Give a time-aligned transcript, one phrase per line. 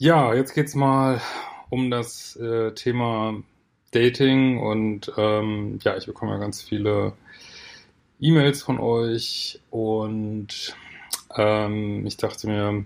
[0.00, 1.20] Ja, jetzt geht's mal
[1.70, 3.42] um das äh, Thema
[3.90, 7.14] Dating und ähm, ja, ich bekomme ja ganz viele
[8.20, 10.76] E-Mails von euch und
[11.34, 12.84] ähm, ich dachte mir,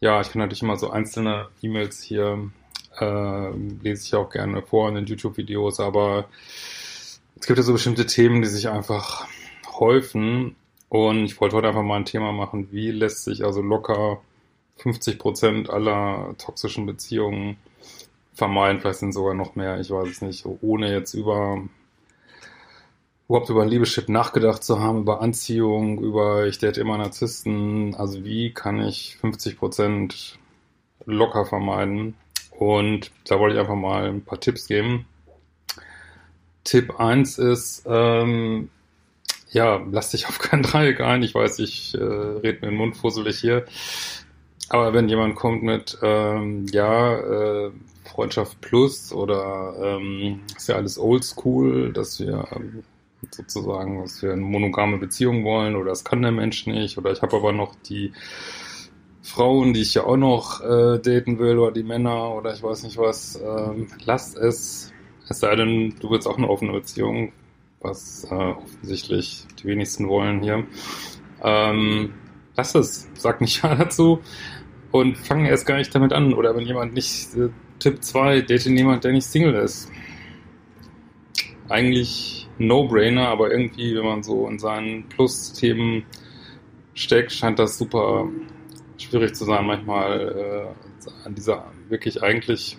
[0.00, 2.50] ja, ich kann natürlich immer so einzelne E-Mails hier,
[2.98, 3.50] äh,
[3.82, 6.28] lese ich auch gerne vor in den YouTube-Videos, aber
[7.38, 9.28] es gibt ja so bestimmte Themen, die sich einfach
[9.78, 10.56] häufen
[10.88, 14.20] und ich wollte heute einfach mal ein Thema machen, wie lässt sich also locker
[14.76, 17.56] 50 Prozent aller toxischen Beziehungen
[18.34, 21.62] vermeiden, vielleicht sind sogar noch mehr, ich weiß es nicht, ohne jetzt über
[23.28, 28.24] überhaupt über ein Liebeschip nachgedacht zu haben, über Anziehung, über ich date immer Narzissten, also
[28.24, 30.38] wie kann ich 50 Prozent
[31.06, 32.14] locker vermeiden?
[32.50, 35.06] Und da wollte ich einfach mal ein paar Tipps geben.
[36.64, 38.70] Tipp 1 ist, ähm,
[39.50, 41.22] ja, lass dich auf kein Dreieck ein.
[41.22, 43.64] Ich weiß, ich äh, rede mir den Mund fusselig hier.
[44.74, 47.70] Aber wenn jemand kommt mit, ähm, ja, äh,
[48.02, 52.82] Freundschaft Plus oder ähm, ist ja alles oldschool, dass wir ähm,
[53.30, 57.22] sozusagen, dass wir eine monogame Beziehung wollen oder das kann der Mensch nicht oder ich
[57.22, 58.14] habe aber noch die
[59.22, 62.82] Frauen, die ich ja auch noch äh, daten will oder die Männer oder ich weiß
[62.82, 64.92] nicht was, ähm, lasst es.
[65.28, 67.30] Es sei denn, du willst auch eine offene Beziehung,
[67.80, 70.66] was äh, offensichtlich die wenigsten wollen hier.
[71.44, 72.14] Ähm,
[72.56, 74.18] lass es, sag nicht ja dazu
[74.94, 76.32] und fang erst gar nicht damit an.
[76.34, 77.48] Oder wenn jemand nicht, äh,
[77.80, 79.90] Tipp 2, date jemand, der nicht Single ist.
[81.68, 86.04] Eigentlich No-Brainer, aber irgendwie, wenn man so in seinen Plus-Themen
[86.94, 88.28] steckt, scheint das super
[88.96, 92.78] schwierig zu sein, manchmal äh, an dieser wirklich eigentlich,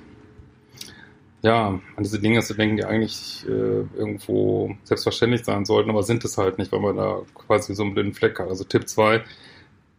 [1.42, 6.24] ja, an diese Dinge zu denken, die eigentlich äh, irgendwo selbstverständlich sein sollten, aber sind
[6.24, 8.48] es halt nicht, weil man da quasi so einen blinden Fleck hat.
[8.48, 9.22] Also Tipp 2,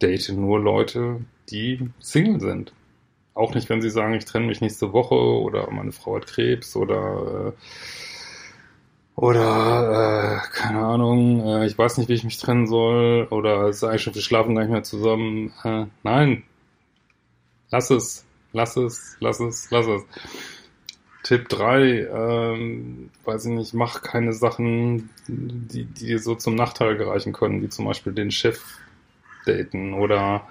[0.01, 1.21] date nur Leute,
[1.51, 2.73] die Single sind.
[3.35, 6.75] Auch nicht, wenn sie sagen, ich trenne mich nächste Woche oder meine Frau hat Krebs
[6.77, 7.53] oder äh,
[9.17, 13.27] oder, äh, keine Ahnung, äh, ich weiß nicht, wie ich mich trennen soll.
[13.31, 15.53] Oder es ist eigentlich schon, wir schlafen gar nicht mehr zusammen.
[15.65, 16.43] Äh, nein.
[17.71, 18.27] Lass es.
[18.53, 19.17] Lass es.
[19.21, 19.71] Lass es.
[19.71, 20.03] Lass es.
[21.23, 26.97] Tipp 3, ähm, weiß ich nicht, mach keine Sachen, die, die dir so zum Nachteil
[26.97, 28.63] gereichen können, wie zum Beispiel den Chef
[29.45, 30.47] daten oder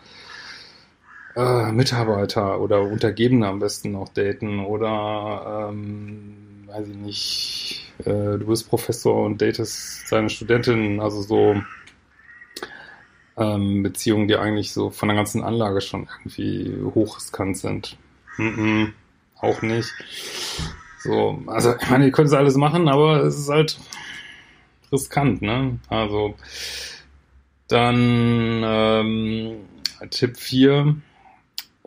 [1.35, 8.45] äh, Mitarbeiter oder Untergebene am besten noch daten oder ähm, weiß ich nicht, äh, du
[8.47, 11.61] bist Professor und datest seine Studentin, also so
[13.37, 17.97] ähm, Beziehungen, die eigentlich so von der ganzen Anlage schon irgendwie hochriskant sind.
[18.37, 18.91] Mm -mm,
[19.39, 19.91] auch nicht.
[20.99, 23.77] So, also ich meine, ihr könnt es alles machen, aber es ist halt
[24.91, 25.79] riskant, ne?
[25.89, 26.35] Also
[27.67, 29.57] dann ähm,
[30.09, 30.95] Tipp 4,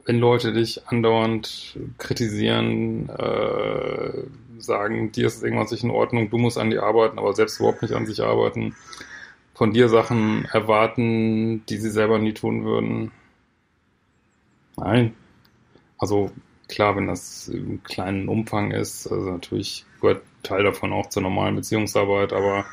[0.08, 4.22] wenn Leute dich andauernd kritisieren, äh,
[4.56, 7.82] sagen, dir ist irgendwas nicht in Ordnung, du musst an dir arbeiten, aber selbst überhaupt
[7.82, 8.74] nicht an sich arbeiten,
[9.52, 13.12] von dir Sachen erwarten, die sie selber nie tun würden.
[14.78, 15.12] Nein.
[15.98, 16.30] Also
[16.68, 21.56] klar, wenn das im kleinen Umfang ist, also natürlich gehört Teil davon auch zur normalen
[21.56, 22.64] Beziehungsarbeit, aber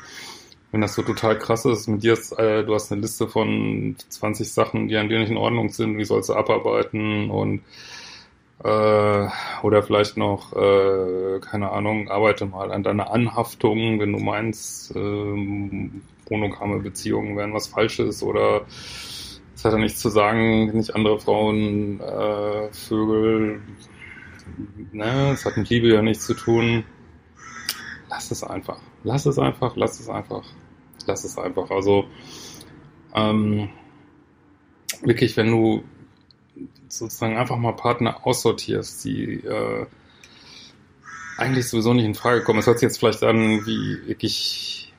[0.76, 3.96] wenn das so total krass ist, mit dir ist, äh, du hast eine Liste von
[4.10, 7.62] 20 Sachen, die an dir nicht in Ordnung sind, wie sollst du abarbeiten und
[8.62, 9.26] äh,
[9.62, 15.90] oder vielleicht noch, äh, keine Ahnung, arbeite mal an deiner Anhaftung, wenn du meinst, äh,
[16.28, 18.66] monogame Beziehungen wären was Falsches oder
[19.54, 23.62] es hat ja nichts zu sagen, nicht andere Frauen, äh, Vögel,
[24.92, 26.84] ne, es hat mit Liebe ja nichts zu tun.
[28.10, 28.78] Lass es einfach.
[29.04, 30.44] Lass es einfach, lass es einfach,
[31.06, 31.70] lass es einfach.
[31.70, 32.06] Also
[33.14, 33.70] ähm,
[35.02, 35.84] wirklich, wenn du
[36.88, 39.86] sozusagen einfach mal Partner aussortierst, die äh,
[41.36, 42.60] eigentlich sowieso nicht in Frage kommen.
[42.60, 44.94] Es hört sich jetzt vielleicht an wie wirklich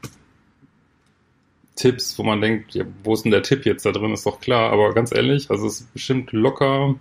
[1.75, 4.39] Tipps, wo man denkt, ja, wo ist denn der Tipp jetzt da drin, ist doch
[4.39, 6.95] klar, aber ganz ehrlich, also es ist bestimmt locker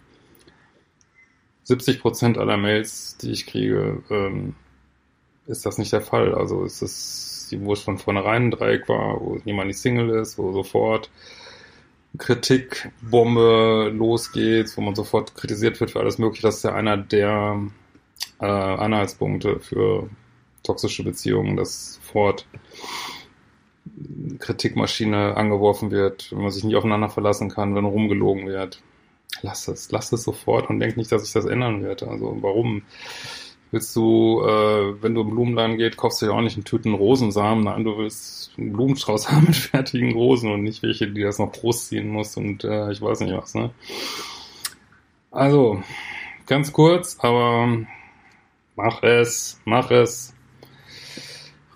[1.65, 4.55] 70 Prozent aller Mails, die ich kriege, ähm,
[5.47, 6.35] ist das nicht der Fall.
[6.35, 6.83] Also ist
[7.61, 11.11] wo es von vornherein ein Dreieck war, wo niemand nicht Single ist, wo sofort
[12.19, 16.43] Kritikbombe losgeht, wo man sofort kritisiert wird für alles Mögliche.
[16.43, 17.61] Das ist ja einer der
[18.41, 20.09] äh, Anhaltspunkte für
[20.63, 22.47] toxische Beziehungen, dass sofort
[24.39, 28.83] Kritikmaschine angeworfen wird, wenn man sich nicht aufeinander verlassen kann, wenn rumgelogen wird.
[29.43, 32.03] Lass es, lass es sofort und denk nicht, dass sich das ändern wird.
[32.03, 32.83] Also warum?
[33.73, 36.95] Willst du, äh, wenn du im Blumenladen geht, kaufst du ja auch nicht einen Tüten
[36.95, 41.39] Rosensamen, nein, du willst einen Blumenstrauß haben mit fertigen Rosen und nicht welche, die das
[41.39, 43.71] noch großziehen muss und äh, ich weiß nicht was, ne?
[45.31, 45.83] Also,
[46.47, 47.79] ganz kurz, aber
[48.77, 50.33] mach es, mach es.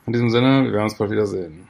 [0.07, 1.70] In diesem Sinne, wir werden uns bald wiedersehen.